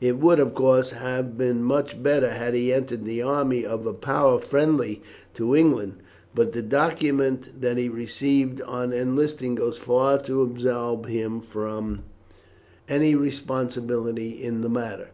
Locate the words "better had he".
2.02-2.72